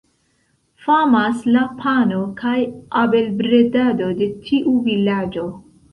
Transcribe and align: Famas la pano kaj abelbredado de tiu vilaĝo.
Famas 0.85 1.43
la 1.57 1.65
pano 1.83 2.21
kaj 2.41 2.55
abelbredado 3.03 4.09
de 4.23 4.31
tiu 4.49 4.75
vilaĝo. 4.89 5.45